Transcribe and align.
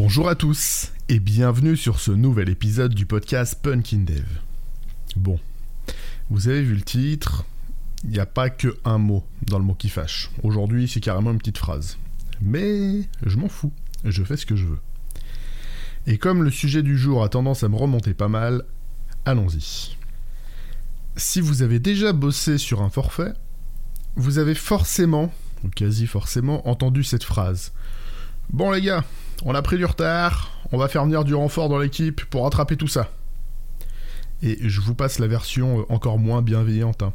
Bonjour 0.00 0.28
à 0.28 0.36
tous 0.36 0.92
et 1.08 1.18
bienvenue 1.18 1.76
sur 1.76 1.98
ce 1.98 2.12
nouvel 2.12 2.50
épisode 2.50 2.94
du 2.94 3.04
podcast 3.04 3.58
Punkin 3.60 4.04
Dev. 4.04 4.26
Bon, 5.16 5.40
vous 6.30 6.46
avez 6.46 6.62
vu 6.62 6.76
le 6.76 6.82
titre, 6.82 7.44
il 8.04 8.10
n'y 8.10 8.20
a 8.20 8.24
pas 8.24 8.48
que 8.48 8.78
un 8.84 8.98
mot 8.98 9.24
dans 9.42 9.58
le 9.58 9.64
mot 9.64 9.74
qui 9.74 9.88
fâche. 9.88 10.30
Aujourd'hui, 10.44 10.86
c'est 10.86 11.00
carrément 11.00 11.32
une 11.32 11.38
petite 11.38 11.58
phrase. 11.58 11.98
Mais 12.40 13.08
je 13.26 13.36
m'en 13.38 13.48
fous, 13.48 13.72
je 14.04 14.22
fais 14.22 14.36
ce 14.36 14.46
que 14.46 14.54
je 14.54 14.66
veux. 14.66 14.78
Et 16.06 16.16
comme 16.16 16.44
le 16.44 16.52
sujet 16.52 16.84
du 16.84 16.96
jour 16.96 17.24
a 17.24 17.28
tendance 17.28 17.64
à 17.64 17.68
me 17.68 17.74
remonter 17.74 18.14
pas 18.14 18.28
mal, 18.28 18.62
allons-y. 19.24 19.96
Si 21.16 21.40
vous 21.40 21.62
avez 21.62 21.80
déjà 21.80 22.12
bossé 22.12 22.56
sur 22.56 22.82
un 22.82 22.88
forfait, 22.88 23.32
vous 24.14 24.38
avez 24.38 24.54
forcément, 24.54 25.32
ou 25.64 25.70
quasi 25.70 26.06
forcément, 26.06 26.68
entendu 26.68 27.02
cette 27.02 27.24
phrase. 27.24 27.72
Bon 28.50 28.70
les 28.70 28.80
gars, 28.80 29.04
on 29.44 29.54
a 29.54 29.62
pris 29.62 29.76
du 29.76 29.84
retard, 29.84 30.50
on 30.72 30.78
va 30.78 30.88
faire 30.88 31.04
venir 31.04 31.24
du 31.24 31.34
renfort 31.34 31.68
dans 31.68 31.78
l'équipe 31.78 32.24
pour 32.26 32.44
rattraper 32.44 32.76
tout 32.76 32.88
ça. 32.88 33.10
Et 34.42 34.68
je 34.68 34.80
vous 34.80 34.94
passe 34.94 35.18
la 35.18 35.26
version 35.26 35.80
euh, 35.80 35.82
encore 35.88 36.18
moins 36.18 36.42
bienveillante. 36.42 37.02
hein. 37.02 37.12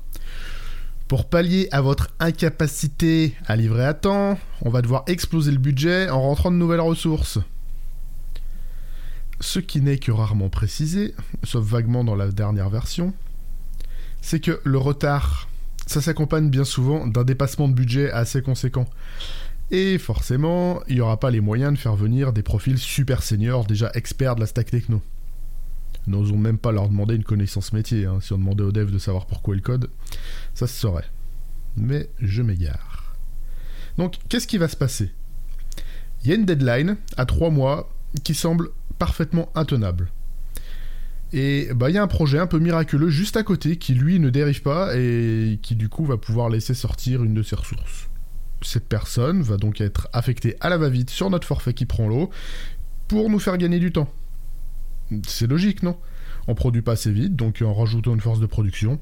Pour 1.08 1.30
pallier 1.30 1.68
à 1.72 1.82
votre 1.82 2.10
incapacité 2.20 3.36
à 3.46 3.56
livrer 3.56 3.86
à 3.86 3.94
temps, 3.94 4.38
on 4.62 4.70
va 4.70 4.82
devoir 4.82 5.04
exploser 5.08 5.52
le 5.52 5.58
budget 5.58 6.10
en 6.10 6.22
rentrant 6.22 6.52
de 6.52 6.56
nouvelles 6.56 6.80
ressources. 6.80 7.40
Ce 9.40 9.60
qui 9.60 9.82
n'est 9.82 9.98
que 9.98 10.12
rarement 10.12 10.50
précisé, 10.50 11.14
sauf 11.44 11.66
vaguement 11.66 12.04
dans 12.04 12.16
la 12.16 12.30
dernière 12.32 12.70
version, 12.70 13.14
c'est 14.22 14.40
que 14.40 14.62
le 14.64 14.78
retard, 14.78 15.50
ça 15.86 16.02
s'accompagne 16.02 16.50
bien 16.50 16.64
souvent 16.64 17.06
d'un 17.06 17.26
dépassement 17.26 17.68
de 17.68 17.74
budget 17.74 18.10
assez 18.10 18.42
conséquent. 18.42 18.88
Et 19.72 19.98
forcément, 19.98 20.82
il 20.88 20.96
n'y 20.96 21.02
aura 21.02 21.20
pas 21.20 21.32
les 21.32 21.42
moyens 21.42 21.74
de 21.74 21.78
faire 21.78 21.96
venir 21.96 22.34
des 22.34 22.44
profils 22.44 22.78
super 22.78 23.24
seniors 23.24 23.66
déjà 23.66 23.92
experts 23.94 24.36
de 24.36 24.42
la 24.42 24.48
stack 24.48 24.70
techno. 24.70 25.02
N'osons 26.06 26.38
même 26.38 26.58
pas 26.58 26.72
leur 26.72 26.90
demander 26.90 27.16
une 27.16 27.24
connaissance 27.24 27.72
métier, 27.74 28.06
hein. 28.06 28.20
si 28.22 28.34
on 28.34 28.38
demandait 28.38 28.64
aux 28.64 28.72
devs 28.72 28.92
de 28.92 29.00
savoir 29.00 29.26
pourquoi 29.26 29.56
ils 29.56 29.62
codent, 29.62 29.90
ça 30.54 30.68
se 30.68 30.78
saurait. 30.78 31.10
Mais 31.78 32.10
je 32.20 32.42
m'égare. 32.42 33.16
Donc, 33.98 34.16
qu'est-ce 34.28 34.48
qui 34.48 34.58
va 34.58 34.68
se 34.68 34.76
passer? 34.76 35.12
Il 36.24 36.30
y 36.30 36.34
a 36.34 36.36
une 36.36 36.46
deadline 36.46 36.98
à 37.18 37.26
3 37.26 37.50
mois 37.50 37.90
qui 38.24 38.34
semble 38.34 38.70
parfaitement 39.00 39.50
intenable. 39.56 40.12
Et 41.32 41.70
bah 41.74 41.90
il 41.90 41.96
y 41.96 41.98
a 41.98 42.04
un 42.04 42.08
projet 42.08 42.38
un 42.38 42.46
peu 42.46 42.60
miraculeux 42.60 43.10
juste 43.10 43.38
à 43.38 43.44
côté 43.44 43.78
qui 43.78 43.96
lui 43.96 44.20
ne 44.20 44.30
dérive 44.30 44.62
pas 44.62 44.96
et 44.96 45.60
qui 45.64 45.76
du 45.76 45.90
coup 45.90 46.06
va 46.06 46.18
pouvoir 46.18 46.50
laisser 46.50 46.76
sortir 46.76 47.24
une 47.24 47.34
de 47.34 47.42
ses 47.42 47.56
ressources. 47.56 48.08
Cette 48.64 48.88
personne 48.88 49.42
va 49.42 49.58
donc 49.58 49.82
être 49.82 50.08
affectée 50.14 50.56
à 50.60 50.70
la 50.70 50.78
va-vite 50.78 51.10
sur 51.10 51.30
notre 51.30 51.48
forfait 51.48 51.74
qui 51.74 51.86
prend 51.86 52.08
l'eau 52.08 52.30
pour 53.08 53.30
nous 53.30 53.40
faire 53.40 53.58
gagner 53.58 53.80
du 53.80 53.92
temps. 53.92 54.12
C'est 55.28 55.48
logique, 55.48 55.84
non? 55.84 55.98
On 56.48 56.56
produit 56.56 56.82
pas 56.82 56.94
assez 56.94 57.12
vite, 57.12 57.36
donc 57.36 57.62
en 57.62 57.74
rajoutant 57.74 58.14
une 58.14 58.22
force 58.22 58.40
de 58.40 58.46
production, 58.46 59.00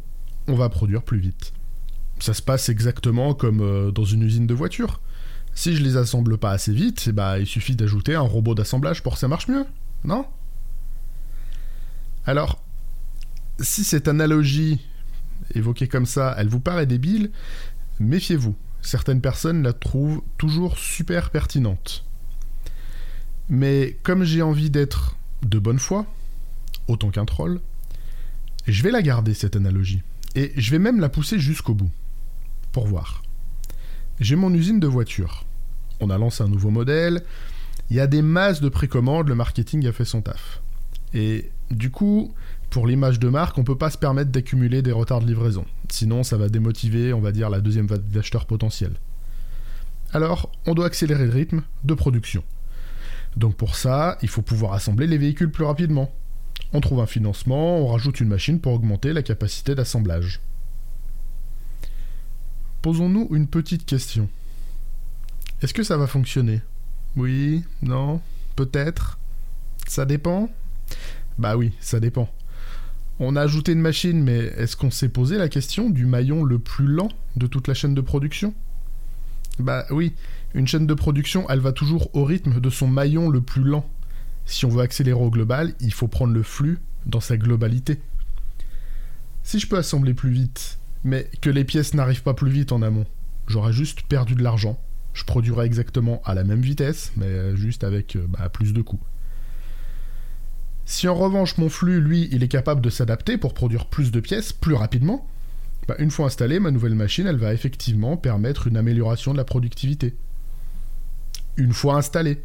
on 0.48 0.56
va 0.56 0.70
produire 0.70 1.04
plus 1.04 1.20
vite. 1.20 1.54
Ça 2.20 2.34
se 2.34 2.42
passe 2.42 2.70
exactement 2.70 3.34
comme 3.34 3.62
euh, 3.62 3.92
dans 3.92 4.04
une 4.04 4.22
usine 4.22 4.48
de 4.48 4.54
voitures. 4.54 5.02
Si 5.54 5.76
je 5.76 5.84
les 5.84 5.98
assemble 5.98 6.38
pas 6.38 6.52
assez 6.52 6.74
vite, 6.74 7.10
bah, 7.10 7.40
il 7.40 7.48
suffit 7.48 7.76
d'ajouter 7.76 8.16
un 8.16 8.22
robot 8.22 8.56
d'assemblage 8.56 9.04
pour 9.04 9.14
que 9.14 9.20
ça 9.20 9.28
marche 9.28 9.48
mieux, 9.48 9.66
non? 10.04 10.26
Alors, 12.26 12.64
si 13.60 13.84
cette 13.84 14.08
analogie 14.08 14.80
évoquée 15.56 15.88
comme 15.88 16.06
ça, 16.06 16.36
elle 16.38 16.48
vous 16.48 16.60
paraît 16.60 16.86
débile, 16.86 17.32
méfiez-vous. 18.00 18.56
Certaines 18.82 19.22
personnes 19.22 19.64
la 19.64 19.74
trouvent 19.74 20.22
toujours 20.38 20.78
super 20.78 21.30
pertinente. 21.30 22.04
Mais 23.50 23.98
comme 24.04 24.24
j'ai 24.24 24.42
envie 24.42 24.70
d'être 24.70 25.18
de 25.44 25.60
bonne 25.60 25.80
foi, 25.80 26.06
autant 26.88 27.10
qu'un 27.10 27.26
troll, 27.26 27.60
je 28.68 28.84
vais 28.84 28.92
la 28.92 29.02
garder 29.02 29.34
cette 29.34 29.56
analogie. 29.56 30.04
Et 30.36 30.54
je 30.56 30.72
vais 30.72 30.80
même 30.80 31.00
la 31.00 31.10
pousser 31.10 31.40
jusqu'au 31.40 31.74
bout. 31.74 31.92
Pour 32.72 32.88
voir. 32.88 33.22
J'ai 34.20 34.36
mon 34.36 34.54
usine 34.54 34.80
de 34.80 34.88
voitures. 34.88 35.46
On 36.00 36.10
a 36.10 36.18
lancé 36.18 36.44
un 36.44 36.48
nouveau 36.48 36.70
modèle. 36.70 37.24
Il 37.90 37.98
y 37.98 38.00
a 38.00 38.08
des 38.08 38.22
masses 38.22 38.62
de 38.62 38.70
précommandes, 38.70 39.28
le 39.28 39.36
marketing 39.36 39.86
a 39.88 39.92
fait 39.92 40.06
son 40.06 40.22
taf. 40.22 40.62
Et 41.14 41.52
du 41.70 41.92
coup, 41.92 42.34
pour 42.70 42.88
l'image 42.88 43.20
de 43.20 43.28
marque, 43.28 43.58
on 43.58 43.64
peut 43.64 43.78
pas 43.78 43.90
se 43.90 43.98
permettre 43.98 44.32
d'accumuler 44.32 44.82
des 44.82 44.94
retards 44.94 45.22
de 45.22 45.28
livraison. 45.28 45.66
Sinon, 45.92 46.24
ça 46.24 46.38
va 46.38 46.50
démotiver, 46.50 47.14
on 47.14 47.20
va 47.20 47.32
dire, 47.32 47.50
la 47.50 47.60
deuxième 47.62 47.88
vague 47.88 48.08
d'acheteurs 48.08 48.46
potentiels. 48.46 48.96
Alors, 50.14 50.52
on 50.66 50.74
doit 50.74 50.88
accélérer 50.88 51.26
le 51.26 51.32
rythme 51.32 51.64
de 51.84 51.94
production. 51.94 52.44
Donc 53.38 53.56
pour 53.56 53.76
ça, 53.76 54.18
il 54.22 54.30
faut 54.30 54.42
pouvoir 54.42 54.74
assembler 54.74 55.08
les 55.08 55.18
véhicules 55.18 55.52
plus 55.52 55.64
rapidement. 55.64 56.12
On 56.74 56.82
trouve 56.82 57.00
un 57.00 57.06
financement, 57.06 57.78
on 57.78 57.88
rajoute 57.88 58.20
une 58.20 58.28
machine 58.28 58.60
pour 58.60 58.74
augmenter 58.74 59.14
la 59.14 59.24
capacité 59.24 59.76
d'assemblage. 59.76 60.42
Posons-nous 62.82 63.30
une 63.32 63.48
petite 63.48 63.86
question. 63.86 64.30
Est-ce 65.62 65.74
que 65.74 65.84
ça 65.84 65.98
va 65.98 66.08
fonctionner? 66.08 66.62
Oui? 67.16 67.64
Non? 67.82 68.22
Peut-être? 68.56 69.20
Ça 69.88 70.06
dépend? 70.06 70.50
Bah 71.38 71.56
oui, 71.56 71.74
ça 71.80 72.00
dépend. 72.00 72.30
On 73.24 73.36
a 73.36 73.42
ajouté 73.42 73.74
une 73.74 73.82
machine, 73.82 74.24
mais 74.24 74.52
est-ce 74.58 74.76
qu'on 74.76 74.90
s'est 74.90 75.08
posé 75.08 75.38
la 75.38 75.48
question 75.48 75.92
du 75.92 76.08
maillon 76.08 76.44
le 76.44 76.58
plus 76.58 76.88
lent 76.88 77.10
de 77.36 77.46
toute 77.46 77.68
la 77.68 77.76
chaîne 77.76 77.94
de 77.94 78.02
production? 78.02 78.56
Bah 79.60 79.86
oui, 79.92 80.16
une 80.56 80.68
chaîne 80.68 80.88
de 80.88 80.94
production, 80.96 81.48
elle 81.48 81.60
va 81.60 81.72
toujours 81.72 82.10
au 82.16 82.26
rythme 82.26 82.60
de 82.60 82.70
son 82.72 82.88
maillon 82.88 83.30
le 83.30 83.40
plus 83.40 83.62
lent. 83.62 83.88
Si 84.48 84.66
on 84.66 84.70
veut 84.70 84.82
accélérer 84.82 85.22
au 85.22 85.30
global, 85.30 85.76
il 85.82 85.94
faut 85.94 86.08
prendre 86.08 86.34
le 86.34 86.42
flux 86.42 86.80
dans 87.06 87.20
sa 87.20 87.38
globalité. 87.38 88.00
Si 89.44 89.60
je 89.60 89.68
peux 89.68 89.78
assembler 89.78 90.16
plus 90.16 90.32
vite, 90.32 90.80
mais 91.04 91.30
que 91.42 91.52
les 91.52 91.64
pièces 91.64 91.94
n'arrivent 91.94 92.24
pas 92.24 92.34
plus 92.34 92.50
vite 92.50 92.72
en 92.72 92.82
amont, 92.82 93.06
j'aurais 93.46 93.72
juste 93.72 94.02
perdu 94.02 94.34
de 94.34 94.42
l'argent. 94.42 94.80
Je 95.14 95.26
produirais 95.26 95.68
exactement 95.68 96.24
à 96.26 96.34
la 96.34 96.44
même 96.44 96.62
vitesse, 96.62 97.12
mais 97.18 97.56
juste 97.56 97.84
avec 97.84 98.16
euh, 98.16 98.26
bah, 98.28 98.50
plus 98.50 98.74
de 98.74 98.82
coûts. 98.82 99.00
Si 100.92 101.08
en 101.08 101.16
revanche 101.16 101.58
mon 101.58 101.70
flux, 101.70 102.02
lui, 102.02 102.28
il 102.34 102.44
est 102.44 102.50
capable 102.50 102.82
de 102.82 102.90
s'adapter 102.90 103.38
pour 103.38 103.54
produire 103.54 103.86
plus 103.86 104.12
de 104.12 104.20
pièces 104.20 104.52
plus 104.52 104.74
rapidement, 104.74 105.26
bah, 105.88 105.96
une 106.00 106.12
fois 106.12 106.26
installée, 106.26 106.60
ma 106.60 106.70
nouvelle 106.70 106.96
machine, 106.96 107.28
elle 107.28 107.38
va 107.38 107.54
effectivement 107.54 108.18
permettre 108.18 108.68
une 108.68 108.76
amélioration 108.76 109.32
de 109.32 109.38
la 109.38 109.46
productivité. 109.46 110.16
Une 111.56 111.72
fois 111.72 111.96
installée. 111.96 112.44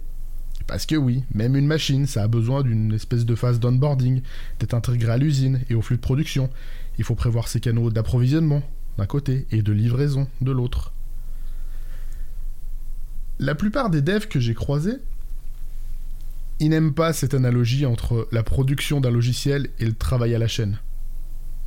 Parce 0.68 0.86
que 0.86 0.94
oui, 0.94 1.24
même 1.34 1.56
une 1.56 1.66
machine, 1.66 2.06
ça 2.06 2.22
a 2.22 2.28
besoin 2.28 2.62
d'une 2.62 2.92
espèce 2.92 3.26
de 3.26 3.34
phase 3.34 3.58
d'onboarding, 3.58 4.22
d'être 4.60 4.74
intégrée 4.74 5.10
à 5.10 5.18
l'usine 5.18 5.62
et 5.68 5.74
au 5.74 5.82
flux 5.82 5.96
de 5.96 6.00
production. 6.00 6.48
Il 6.98 7.04
faut 7.04 7.16
prévoir 7.16 7.48
ses 7.48 7.58
canaux 7.58 7.90
d'approvisionnement 7.90 8.62
d'un 8.96 9.06
côté 9.06 9.48
et 9.50 9.60
de 9.60 9.72
livraison 9.72 10.28
de 10.40 10.52
l'autre. 10.52 10.92
La 13.40 13.56
plupart 13.56 13.90
des 13.90 14.02
devs 14.02 14.28
que 14.28 14.38
j'ai 14.38 14.54
croisés, 14.54 14.98
ils 16.58 16.70
n'aiment 16.70 16.94
pas 16.94 17.12
cette 17.12 17.34
analogie 17.34 17.86
entre 17.86 18.28
la 18.32 18.42
production 18.42 19.00
d'un 19.00 19.10
logiciel 19.10 19.68
et 19.78 19.84
le 19.84 19.94
travail 19.94 20.34
à 20.34 20.38
la 20.38 20.48
chaîne. 20.48 20.78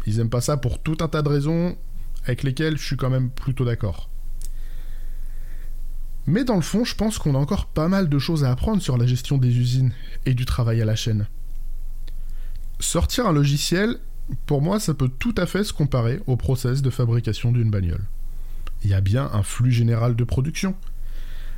Ils 0.07 0.17
n'aiment 0.17 0.29
pas 0.29 0.41
ça 0.41 0.57
pour 0.57 0.79
tout 0.81 0.97
un 1.01 1.07
tas 1.07 1.21
de 1.21 1.29
raisons 1.29 1.77
avec 2.23 2.43
lesquelles 2.43 2.77
je 2.77 2.85
suis 2.85 2.97
quand 2.97 3.09
même 3.09 3.29
plutôt 3.29 3.65
d'accord. 3.65 4.09
Mais 6.25 6.43
dans 6.43 6.55
le 6.55 6.61
fond, 6.61 6.85
je 6.85 6.95
pense 6.95 7.17
qu'on 7.17 7.35
a 7.35 7.39
encore 7.39 7.67
pas 7.67 7.87
mal 7.87 8.09
de 8.09 8.19
choses 8.19 8.43
à 8.43 8.51
apprendre 8.51 8.81
sur 8.81 8.97
la 8.97 9.07
gestion 9.07 9.37
des 9.37 9.57
usines 9.57 9.93
et 10.25 10.33
du 10.33 10.45
travail 10.45 10.81
à 10.81 10.85
la 10.85 10.95
chaîne. 10.95 11.27
Sortir 12.79 13.27
un 13.27 13.33
logiciel, 13.33 13.97
pour 14.45 14.61
moi, 14.61 14.79
ça 14.79 14.93
peut 14.93 15.09
tout 15.09 15.35
à 15.37 15.45
fait 15.45 15.63
se 15.63 15.73
comparer 15.73 16.21
au 16.27 16.35
process 16.35 16.81
de 16.81 16.89
fabrication 16.89 17.51
d'une 17.51 17.71
bagnole. 17.71 18.03
Il 18.83 18.89
y 18.89 18.93
a 18.93 19.01
bien 19.01 19.29
un 19.33 19.43
flux 19.43 19.71
général 19.71 20.15
de 20.15 20.23
production. 20.23 20.75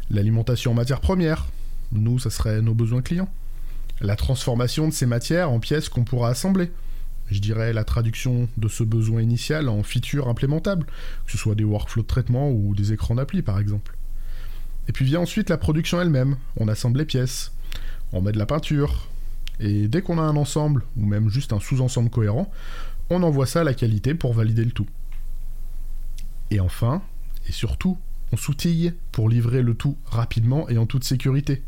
L'alimentation 0.10 0.72
en 0.72 0.76
matières 0.76 1.02
premières, 1.02 1.48
nous, 1.92 2.20
ça 2.20 2.30
serait 2.30 2.62
nos 2.62 2.74
besoins 2.74 3.02
clients. 3.02 3.30
La 4.00 4.16
transformation 4.16 4.88
de 4.88 4.94
ces 4.94 5.06
matières 5.06 5.52
en 5.52 5.60
pièces 5.60 5.90
qu'on 5.90 6.04
pourra 6.04 6.30
assembler. 6.30 6.72
Je 7.30 7.40
dirais 7.40 7.72
la 7.72 7.84
traduction 7.84 8.50
de 8.58 8.68
ce 8.68 8.84
besoin 8.84 9.22
initial 9.22 9.70
en 9.70 9.84
features 9.84 10.28
implémentables, 10.28 10.86
que 11.26 11.32
ce 11.32 11.38
soit 11.38 11.56
des 11.56 11.64
workflows 11.64 12.04
de 12.04 12.08
traitement 12.08 12.52
ou 12.52 12.76
des 12.76 12.92
écrans 12.92 13.16
d'appli 13.16 13.42
par 13.42 13.60
exemple. 13.60 13.96
Et 14.88 14.92
puis 14.92 15.06
vient 15.06 15.22
ensuite 15.22 15.50
la 15.50 15.58
production 15.58 16.02
elle-même. 16.02 16.36
On 16.58 16.68
assemble 16.68 17.00
les 17.00 17.06
pièces, 17.06 17.54
on 18.12 18.22
met 18.22 18.34
de 18.34 18.40
la 18.40 18.46
peinture, 18.46 19.08
et 19.62 19.88
dès 19.88 20.02
qu'on 20.02 20.18
a 20.18 20.24
un 20.24 20.36
ensemble, 20.36 20.84
ou 20.98 21.06
même 21.06 21.30
juste 21.30 21.54
un 21.54 21.60
sous-ensemble 21.60 22.10
cohérent, 22.10 22.52
on 23.10 23.22
envoie 23.24 23.46
ça 23.46 23.62
à 23.62 23.64
la 23.64 23.76
qualité 23.76 24.16
pour 24.16 24.34
valider 24.34 24.66
le 24.66 24.72
tout. 24.72 24.88
Et 26.50 26.60
enfin, 26.60 27.02
et 27.48 27.52
surtout, 27.52 27.98
on 28.32 28.38
s'outille 28.38 28.94
pour 29.12 29.30
livrer 29.30 29.62
le 29.62 29.76
tout 29.76 29.98
rapidement 30.06 30.68
et 30.68 30.78
en 30.78 30.86
toute 30.86 31.04
sécurité. 31.04 31.62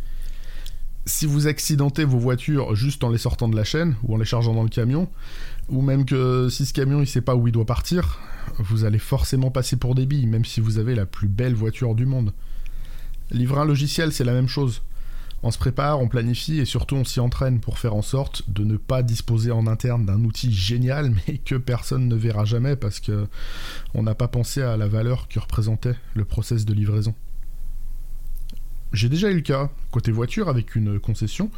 Si 1.06 1.26
vous 1.26 1.48
accidentez 1.48 2.06
vos 2.06 2.18
voitures 2.18 2.76
juste 2.76 3.04
en 3.04 3.10
les 3.10 3.18
sortant 3.18 3.50
de 3.50 3.58
la 3.58 3.66
chaîne 3.66 3.96
ou 4.04 4.14
en 4.14 4.18
les 4.18 4.26
chargeant 4.26 4.54
dans 4.54 4.64
le 4.64 4.70
camion, 4.70 5.10
ou 5.68 5.82
même 5.82 6.06
que 6.06 6.48
si 6.50 6.66
ce 6.66 6.74
camion 6.74 7.02
il 7.02 7.08
sait 7.08 7.22
pas 7.22 7.36
où 7.36 7.48
il 7.48 7.52
doit 7.52 7.66
partir, 7.66 8.20
vous 8.60 8.86
allez 8.86 9.00
forcément 9.00 9.52
passer 9.52 9.76
pour 9.76 9.96
des 9.96 10.06
billes, 10.06 10.28
même 10.28 10.46
si 10.46 10.62
vous 10.62 10.78
avez 10.78 10.96
la 10.96 11.06
plus 11.06 11.28
belle 11.28 11.56
voiture 11.56 11.94
du 11.94 12.06
monde. 12.06 12.34
Livrer 13.32 13.60
un 13.60 13.66
logiciel, 13.66 14.14
c'est 14.14 14.24
la 14.24 14.34
même 14.34 14.48
chose. 14.48 14.82
On 15.46 15.52
se 15.52 15.58
prépare, 15.58 16.00
on 16.00 16.08
planifie 16.08 16.60
et 16.60 16.66
surtout 16.66 16.96
on 16.96 17.04
s'y 17.04 17.20
entraîne 17.20 17.60
pour 17.60 17.80
faire 17.80 17.96
en 17.96 18.02
sorte 18.02 18.50
de 18.50 18.64
ne 18.64 18.78
pas 18.78 19.04
disposer 19.04 19.52
en 19.52 19.68
interne 19.68 20.06
d'un 20.06 20.24
outil 20.24 20.54
génial 20.54 21.14
mais 21.28 21.38
que 21.40 21.56
personne 21.56 22.08
ne 22.08 22.16
verra 22.16 22.46
jamais 22.46 22.78
parce 22.78 23.02
que 23.02 23.28
on 23.94 24.04
n'a 24.04 24.16
pas 24.16 24.30
pensé 24.30 24.62
à 24.62 24.78
la 24.78 24.88
valeur 24.88 25.28
que 25.28 25.40
représentait 25.40 25.96
le 26.14 26.24
process 26.24 26.64
de 26.64 26.74
livraison. 26.74 27.14
J'ai 28.94 29.10
déjà 29.10 29.30
eu 29.32 29.36
le 29.36 29.42
cas 29.42 29.70
côté 29.92 30.12
voiture 30.12 30.50
avec 30.50 30.76
une 30.76 31.00
concession. 31.00 31.50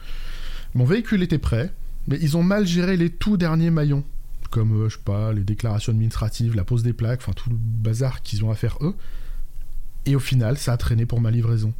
Mon 0.74 0.86
véhicule 0.86 1.22
était 1.22 1.38
prêt, 1.38 1.72
mais 2.08 2.18
ils 2.22 2.38
ont 2.38 2.44
mal 2.44 2.66
géré 2.66 2.98
les 2.98 3.10
tout 3.10 3.38
derniers 3.38 3.72
maillons, 3.72 4.04
comme 4.52 4.84
euh, 4.84 4.90
je 4.90 4.96
sais 4.96 5.04
pas 5.04 5.34
les 5.34 5.44
déclarations 5.44 5.92
administratives, 5.92 6.56
la 6.56 6.64
pose 6.64 6.84
des 6.84 6.94
plaques, 6.94 7.22
enfin 7.22 7.34
tout 7.34 7.50
le 7.50 7.58
bazar 7.58 8.22
qu'ils 8.22 8.44
ont 8.46 8.52
à 8.52 8.56
faire 8.56 8.78
eux. 8.82 8.96
Et 10.06 10.16
au 10.16 10.20
final, 10.20 10.58
ça 10.58 10.74
a 10.74 10.78
traîné 10.78 11.06
pour 11.06 11.20
ma 11.20 11.32
livraison. 11.32 11.74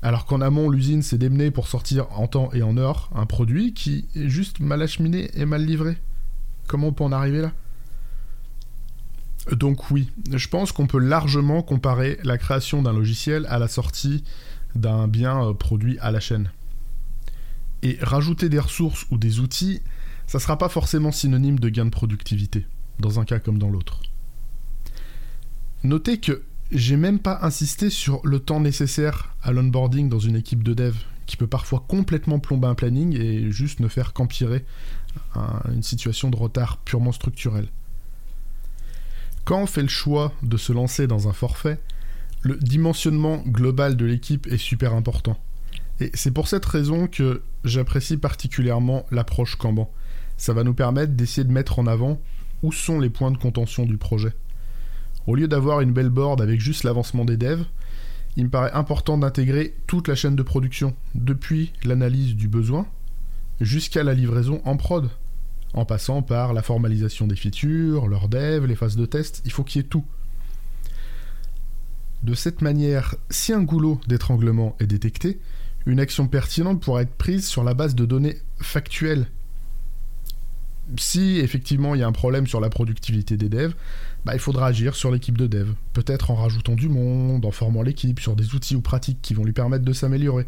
Alors 0.00 0.26
qu'en 0.26 0.40
amont, 0.40 0.68
l'usine 0.68 1.02
s'est 1.02 1.18
démenée 1.18 1.50
pour 1.50 1.68
sortir 1.68 2.06
en 2.18 2.26
temps 2.26 2.50
et 2.52 2.62
en 2.62 2.76
heure 2.76 3.10
un 3.14 3.26
produit 3.26 3.72
qui 3.72 4.06
est 4.16 4.28
juste 4.28 4.58
mal 4.58 4.82
acheminé 4.82 5.30
et 5.34 5.44
mal 5.44 5.64
livré. 5.64 5.96
Comment 6.66 6.88
on 6.88 6.92
peut 6.92 7.04
en 7.04 7.12
arriver 7.12 7.42
là? 7.42 7.52
Donc 9.50 9.90
oui, 9.90 10.10
je 10.32 10.48
pense 10.48 10.70
qu'on 10.70 10.86
peut 10.86 10.98
largement 10.98 11.62
comparer 11.62 12.18
la 12.22 12.38
création 12.38 12.80
d'un 12.80 12.92
logiciel 12.92 13.44
à 13.48 13.58
la 13.58 13.68
sortie 13.68 14.22
d'un 14.74 15.08
bien 15.08 15.44
euh, 15.44 15.54
produit 15.54 15.98
à 16.00 16.10
la 16.10 16.20
chaîne. 16.20 16.50
Et 17.82 17.98
rajouter 18.00 18.48
des 18.48 18.58
ressources 18.58 19.06
ou 19.10 19.18
des 19.18 19.40
outils, 19.40 19.82
ça 20.26 20.38
ne 20.38 20.42
sera 20.42 20.56
pas 20.58 20.68
forcément 20.68 21.12
synonyme 21.12 21.58
de 21.58 21.68
gain 21.68 21.84
de 21.84 21.90
productivité, 21.90 22.66
dans 22.98 23.20
un 23.20 23.24
cas 23.24 23.38
comme 23.38 23.58
dans 23.58 23.70
l'autre. 23.70 24.00
Notez 25.82 26.18
que 26.18 26.42
j'ai 26.70 26.96
même 26.96 27.18
pas 27.18 27.40
insisté 27.42 27.90
sur 27.90 28.24
le 28.24 28.38
temps 28.38 28.60
nécessaire 28.60 29.34
à 29.42 29.52
l'onboarding 29.52 30.08
dans 30.08 30.20
une 30.20 30.36
équipe 30.36 30.62
de 30.62 30.74
dev, 30.74 30.96
qui 31.26 31.36
peut 31.36 31.46
parfois 31.46 31.84
complètement 31.86 32.38
plomber 32.38 32.68
un 32.68 32.74
planning 32.74 33.16
et 33.18 33.50
juste 33.50 33.80
ne 33.80 33.88
faire 33.88 34.12
qu'empirer 34.12 34.64
une 35.74 35.82
situation 35.82 36.30
de 36.30 36.36
retard 36.36 36.78
purement 36.78 37.12
structurel. 37.12 37.68
Quand 39.44 39.62
on 39.62 39.66
fait 39.66 39.82
le 39.82 39.88
choix 39.88 40.32
de 40.42 40.56
se 40.56 40.72
lancer 40.72 41.06
dans 41.06 41.28
un 41.28 41.32
forfait, 41.32 41.80
le 42.42 42.56
dimensionnement 42.56 43.42
global 43.46 43.96
de 43.96 44.04
l'équipe 44.04 44.46
est 44.48 44.58
super 44.58 44.94
important. 44.94 45.38
Et 46.00 46.10
c'est 46.14 46.32
pour 46.32 46.48
cette 46.48 46.64
raison 46.64 47.06
que 47.06 47.42
j'apprécie 47.64 48.16
particulièrement 48.16 49.06
l'approche 49.10 49.56
Kanban. 49.56 49.90
Ça 50.36 50.52
va 50.52 50.64
nous 50.64 50.74
permettre 50.74 51.12
d'essayer 51.12 51.44
de 51.44 51.52
mettre 51.52 51.78
en 51.78 51.86
avant 51.86 52.20
où 52.62 52.72
sont 52.72 52.98
les 52.98 53.10
points 53.10 53.30
de 53.30 53.38
contention 53.38 53.86
du 53.86 53.96
projet. 53.96 54.32
Au 55.26 55.36
lieu 55.36 55.46
d'avoir 55.46 55.80
une 55.80 55.92
belle 55.92 56.10
board 56.10 56.40
avec 56.40 56.60
juste 56.60 56.82
l'avancement 56.82 57.24
des 57.24 57.36
devs, 57.36 57.64
il 58.36 58.44
me 58.44 58.50
paraît 58.50 58.72
important 58.72 59.18
d'intégrer 59.18 59.74
toute 59.86 60.08
la 60.08 60.14
chaîne 60.14 60.36
de 60.36 60.42
production, 60.42 60.94
depuis 61.14 61.72
l'analyse 61.84 62.34
du 62.34 62.48
besoin 62.48 62.86
jusqu'à 63.60 64.02
la 64.02 64.14
livraison 64.14 64.60
en 64.64 64.76
prod, 64.76 65.10
en 65.74 65.84
passant 65.84 66.22
par 66.22 66.52
la 66.52 66.62
formalisation 66.62 67.26
des 67.26 67.36
features, 67.36 68.08
leur 68.08 68.28
dev, 68.28 68.66
les 68.66 68.74
phases 68.74 68.96
de 68.96 69.06
test, 69.06 69.42
il 69.44 69.52
faut 69.52 69.62
qu'il 69.62 69.82
y 69.82 69.84
ait 69.84 69.88
tout. 69.88 70.04
De 72.22 72.34
cette 72.34 72.62
manière, 72.62 73.16
si 73.30 73.52
un 73.52 73.62
goulot 73.62 74.00
d'étranglement 74.06 74.76
est 74.78 74.86
détecté, 74.86 75.40
une 75.86 75.98
action 75.98 76.28
pertinente 76.28 76.80
pourra 76.80 77.02
être 77.02 77.14
prise 77.14 77.46
sur 77.46 77.64
la 77.64 77.74
base 77.74 77.94
de 77.94 78.06
données 78.06 78.38
factuelles. 78.58 79.26
Si 80.96 81.38
effectivement 81.38 81.94
il 81.94 82.00
y 82.00 82.04
a 82.04 82.06
un 82.06 82.12
problème 82.12 82.46
sur 82.46 82.60
la 82.60 82.68
productivité 82.68 83.36
des 83.36 83.48
devs, 83.48 83.74
bah, 84.24 84.34
il 84.34 84.40
faudra 84.40 84.66
agir 84.66 84.94
sur 84.94 85.10
l'équipe 85.10 85.36
de 85.36 85.48
dev, 85.48 85.72
peut-être 85.94 86.30
en 86.30 86.36
rajoutant 86.36 86.74
du 86.74 86.88
monde, 86.88 87.44
en 87.44 87.50
formant 87.50 87.82
l'équipe 87.82 88.20
sur 88.20 88.36
des 88.36 88.54
outils 88.54 88.76
ou 88.76 88.80
pratiques 88.80 89.20
qui 89.20 89.34
vont 89.34 89.44
lui 89.44 89.52
permettre 89.52 89.84
de 89.84 89.92
s'améliorer. 89.92 90.46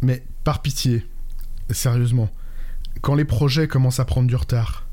Mais 0.00 0.24
par 0.44 0.62
pitié, 0.62 1.04
sérieusement, 1.70 2.30
quand 3.00 3.14
les 3.14 3.24
projets 3.24 3.66
commencent 3.66 4.00
à 4.00 4.04
prendre 4.04 4.28
du 4.28 4.36
retard, 4.36 4.86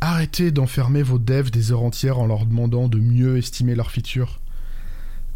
arrêtez 0.00 0.50
d'enfermer 0.50 1.02
vos 1.02 1.18
devs 1.18 1.50
des 1.50 1.72
heures 1.72 1.82
entières 1.82 2.18
en 2.18 2.26
leur 2.26 2.46
demandant 2.46 2.88
de 2.88 2.98
mieux 2.98 3.36
estimer 3.36 3.74
leurs 3.74 3.90
features. 3.90 4.40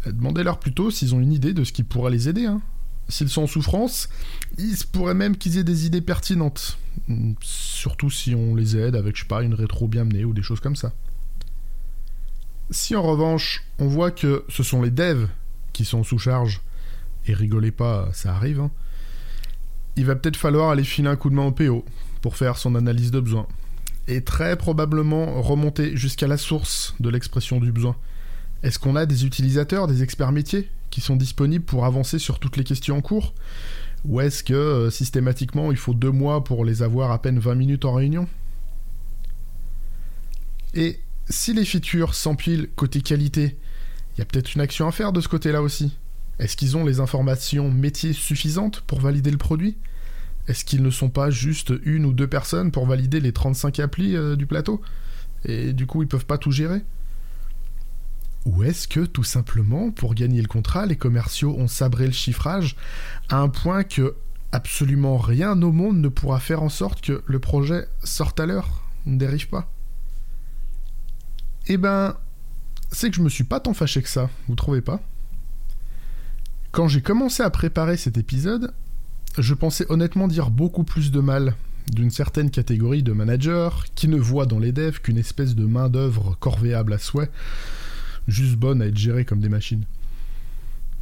Demandez-leur 0.05 0.59
plutôt 0.59 0.91
s'ils 0.91 1.15
ont 1.15 1.19
une 1.19 1.33
idée 1.33 1.53
de 1.53 1.63
ce 1.63 1.71
qui 1.71 1.83
pourrait 1.83 2.11
les 2.11 2.29
aider. 2.29 2.45
Hein. 2.45 2.61
S'ils 3.09 3.29
sont 3.29 3.43
en 3.43 3.47
souffrance, 3.47 4.09
il 4.57 4.75
se 4.75 4.85
pourrait 4.85 5.13
même 5.13 5.37
qu'ils 5.37 5.57
aient 5.57 5.63
des 5.63 5.85
idées 5.85 6.01
pertinentes. 6.01 6.77
Surtout 7.41 8.09
si 8.09 8.35
on 8.35 8.55
les 8.55 8.77
aide 8.77 8.95
avec, 8.95 9.15
je 9.15 9.21
sais 9.21 9.27
pas, 9.27 9.43
une 9.43 9.53
rétro 9.53 9.87
bien 9.87 10.05
menée 10.05 10.25
ou 10.25 10.33
des 10.33 10.43
choses 10.43 10.59
comme 10.59 10.75
ça. 10.75 10.93
Si 12.69 12.95
en 12.95 13.03
revanche, 13.03 13.63
on 13.79 13.87
voit 13.87 14.11
que 14.11 14.45
ce 14.49 14.63
sont 14.63 14.81
les 14.81 14.91
devs 14.91 15.27
qui 15.73 15.85
sont 15.85 16.03
sous 16.03 16.17
charge, 16.17 16.61
et 17.27 17.33
rigolez 17.33 17.71
pas, 17.71 18.09
ça 18.13 18.33
arrive, 18.35 18.59
hein, 18.59 18.71
il 19.95 20.05
va 20.05 20.15
peut-être 20.15 20.37
falloir 20.37 20.69
aller 20.69 20.83
filer 20.83 21.09
un 21.09 21.15
coup 21.15 21.29
de 21.29 21.35
main 21.35 21.45
au 21.45 21.51
PO 21.51 21.85
pour 22.21 22.37
faire 22.37 22.57
son 22.57 22.75
analyse 22.75 23.11
de 23.11 23.19
besoin. 23.19 23.47
Et 24.07 24.21
très 24.21 24.57
probablement 24.57 25.41
remonter 25.41 25.95
jusqu'à 25.95 26.27
la 26.27 26.37
source 26.37 26.95
de 26.99 27.09
l'expression 27.09 27.59
du 27.59 27.71
besoin. 27.71 27.95
Est-ce 28.63 28.79
qu'on 28.79 28.95
a 28.95 29.05
des 29.05 29.25
utilisateurs, 29.25 29.87
des 29.87 30.03
experts 30.03 30.31
métiers 30.31 30.69
qui 30.89 31.01
sont 31.01 31.15
disponibles 31.15 31.65
pour 31.65 31.85
avancer 31.85 32.19
sur 32.19 32.39
toutes 32.39 32.57
les 32.57 32.63
questions 32.63 32.97
en 32.97 33.01
cours? 33.01 33.33
Ou 34.05 34.21
est-ce 34.21 34.43
que 34.43 34.53
euh, 34.53 34.89
systématiquement 34.89 35.71
il 35.71 35.77
faut 35.77 35.93
deux 35.93 36.11
mois 36.11 36.43
pour 36.43 36.65
les 36.65 36.81
avoir 36.81 37.11
à 37.11 37.21
peine 37.21 37.39
20 37.39 37.55
minutes 37.55 37.85
en 37.85 37.93
réunion? 37.93 38.27
Et 40.73 40.99
si 41.29 41.53
les 41.53 41.65
features 41.65 42.15
s'empilent 42.15 42.69
côté 42.75 43.01
qualité, 43.01 43.57
il 44.15 44.19
y 44.19 44.21
a 44.21 44.25
peut-être 44.25 44.53
une 44.55 44.61
action 44.61 44.87
à 44.87 44.91
faire 44.91 45.13
de 45.13 45.21
ce 45.21 45.27
côté-là 45.27 45.61
aussi. 45.61 45.97
Est-ce 46.39 46.57
qu'ils 46.57 46.75
ont 46.75 46.85
les 46.85 46.99
informations 46.99 47.69
métiers 47.71 48.13
suffisantes 48.13 48.81
pour 48.81 48.99
valider 48.99 49.31
le 49.31 49.37
produit? 49.37 49.77
Est-ce 50.47 50.65
qu'ils 50.65 50.83
ne 50.83 50.89
sont 50.89 51.09
pas 51.09 51.29
juste 51.29 51.73
une 51.83 52.05
ou 52.05 52.13
deux 52.13 52.27
personnes 52.27 52.71
pour 52.71 52.85
valider 52.85 53.19
les 53.19 53.31
35 53.31 53.79
applis 53.79 54.15
euh, 54.15 54.35
du 54.35 54.45
plateau? 54.45 54.81
Et 55.45 55.73
du 55.73 55.85
coup, 55.85 56.01
ils 56.01 56.07
peuvent 56.07 56.25
pas 56.25 56.37
tout 56.37 56.51
gérer? 56.51 56.83
Ou 58.45 58.63
est-ce 58.63 58.87
que 58.87 59.01
tout 59.01 59.23
simplement, 59.23 59.91
pour 59.91 60.15
gagner 60.15 60.41
le 60.41 60.47
contrat, 60.47 60.85
les 60.85 60.97
commerciaux 60.97 61.55
ont 61.57 61.67
sabré 61.67 62.05
le 62.05 62.11
chiffrage 62.11 62.75
à 63.29 63.37
un 63.37 63.47
point 63.47 63.83
que 63.83 64.15
absolument 64.51 65.17
rien 65.17 65.59
au 65.61 65.71
monde 65.71 65.97
ne 65.97 66.09
pourra 66.09 66.39
faire 66.39 66.61
en 66.61 66.69
sorte 66.69 67.01
que 67.01 67.23
le 67.25 67.39
projet 67.39 67.87
sorte 68.03 68.39
à 68.39 68.45
l'heure, 68.45 68.83
ne 69.05 69.17
dérive 69.17 69.47
pas. 69.47 69.71
Eh 71.67 71.77
ben, 71.77 72.17
c'est 72.91 73.09
que 73.09 73.15
je 73.15 73.21
me 73.21 73.29
suis 73.29 73.45
pas 73.45 73.61
tant 73.61 73.73
fâché 73.73 74.01
que 74.01 74.09
ça, 74.09 74.29
vous 74.47 74.55
trouvez 74.55 74.81
pas? 74.81 74.99
Quand 76.71 76.87
j'ai 76.87 77.01
commencé 77.01 77.43
à 77.43 77.49
préparer 77.49 77.97
cet 77.97 78.17
épisode, 78.17 78.73
je 79.37 79.53
pensais 79.53 79.85
honnêtement 79.89 80.27
dire 80.27 80.49
beaucoup 80.51 80.83
plus 80.83 81.11
de 81.11 81.19
mal 81.19 81.55
d'une 81.91 82.11
certaine 82.11 82.49
catégorie 82.49 83.03
de 83.03 83.11
managers 83.11 83.69
qui 83.95 84.07
ne 84.07 84.17
voient 84.17 84.45
dans 84.45 84.59
les 84.59 84.71
devs 84.71 84.99
qu'une 85.01 85.17
espèce 85.17 85.55
de 85.55 85.65
main-d'œuvre 85.65 86.37
corvéable 86.39 86.93
à 86.93 86.97
souhait 86.97 87.29
juste 88.27 88.55
bonnes 88.55 88.81
à 88.81 88.87
être 88.87 88.97
gérées 88.97 89.25
comme 89.25 89.39
des 89.39 89.49
machines. 89.49 89.83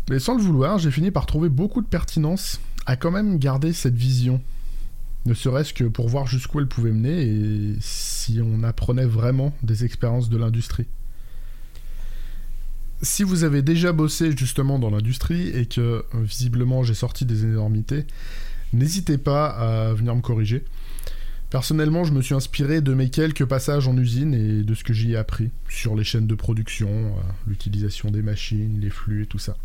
Mais 0.09 0.19
sans 0.19 0.35
le 0.35 0.41
vouloir, 0.41 0.77
j'ai 0.77 0.91
fini 0.91 1.11
par 1.11 1.25
trouver 1.25 1.49
beaucoup 1.49 1.81
de 1.81 1.87
pertinence 1.87 2.59
à 2.85 2.95
quand 2.95 3.11
même 3.11 3.37
garder 3.37 3.73
cette 3.73 3.95
vision. 3.95 4.41
Ne 5.25 5.33
serait-ce 5.33 5.73
que 5.73 5.83
pour 5.83 6.09
voir 6.09 6.25
jusqu'où 6.25 6.59
elle 6.59 6.67
pouvait 6.67 6.91
mener 6.91 7.21
et 7.21 7.75
si 7.79 8.39
on 8.43 8.63
apprenait 8.63 9.05
vraiment 9.05 9.53
des 9.61 9.85
expériences 9.85 10.29
de 10.29 10.37
l'industrie. 10.37 10.87
Si 13.01 13.23
vous 13.23 13.43
avez 13.43 13.61
déjà 13.61 13.93
bossé 13.93 14.35
justement 14.37 14.77
dans 14.77 14.91
l'industrie 14.91 15.49
et 15.49 15.65
que 15.65 16.05
visiblement 16.13 16.83
j'ai 16.83 16.93
sorti 16.93 17.25
des 17.25 17.43
énormités, 17.43 18.05
n'hésitez 18.73 19.17
pas 19.17 19.47
à 19.47 19.93
venir 19.93 20.15
me 20.15 20.21
corriger. 20.21 20.63
Personnellement, 21.51 22.05
je 22.05 22.13
me 22.13 22.21
suis 22.21 22.33
inspiré 22.33 22.79
de 22.79 22.93
mes 22.93 23.09
quelques 23.09 23.43
passages 23.43 23.85
en 23.85 23.97
usine 23.97 24.33
et 24.33 24.63
de 24.63 24.73
ce 24.73 24.85
que 24.85 24.93
j'y 24.93 25.11
ai 25.11 25.15
appris 25.17 25.51
sur 25.67 25.95
les 25.95 26.05
chaînes 26.05 26.25
de 26.25 26.33
production, 26.33 26.87
euh, 26.89 27.21
l'utilisation 27.45 28.09
des 28.09 28.21
machines, 28.21 28.79
les 28.79 28.89
flux 28.89 29.23
et 29.23 29.25
tout 29.25 29.37
ça. 29.37 29.57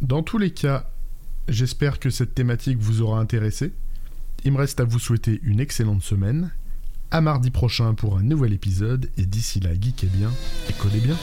Dans 0.00 0.24
tous 0.24 0.38
les 0.38 0.50
cas, 0.50 0.90
j'espère 1.48 2.00
que 2.00 2.10
cette 2.10 2.34
thématique 2.34 2.78
vous 2.78 3.00
aura 3.00 3.20
intéressé. 3.20 3.72
Il 4.44 4.52
me 4.52 4.58
reste 4.58 4.80
à 4.80 4.84
vous 4.84 4.98
souhaiter 4.98 5.38
une 5.44 5.60
excellente 5.60 6.02
semaine. 6.02 6.50
À 7.12 7.20
mardi 7.20 7.50
prochain 7.50 7.94
pour 7.94 8.18
un 8.18 8.22
nouvel 8.22 8.52
épisode 8.52 9.10
et 9.18 9.26
d'ici 9.26 9.58
là, 9.58 9.70
geekez 9.74 10.06
bien 10.06 10.30
et 10.68 10.72
codez 10.74 11.00
bien. 11.00 11.16